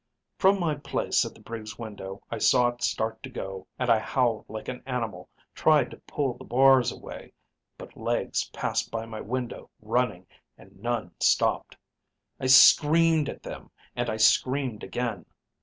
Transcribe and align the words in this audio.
"From 0.39 0.59
my 0.59 0.73
place 0.73 1.25
at 1.25 1.35
the 1.35 1.39
brig's 1.41 1.77
window 1.77 2.23
I 2.31 2.39
saw 2.39 2.69
it 2.69 2.81
start 2.81 3.21
to 3.21 3.29
go 3.29 3.67
and 3.77 3.87
I 3.87 3.99
howled 3.99 4.45
like 4.47 4.67
an 4.67 4.81
animal, 4.87 5.29
tried 5.53 5.91
to 5.91 5.97
pull 6.07 6.33
the 6.35 6.43
bars 6.43 6.91
away. 6.91 7.33
But 7.77 7.95
legs 7.95 8.49
passed 8.49 8.91
my 8.91 9.21
window 9.21 9.69
running, 9.79 10.25
and 10.57 10.75
none 10.81 11.11
stopped. 11.19 11.77
I 12.39 12.47
screamed 12.47 13.29
at 13.29 13.43
them, 13.43 13.69
and 13.95 14.09
I 14.09 14.17
screamed 14.17 14.83
again. 14.83 15.27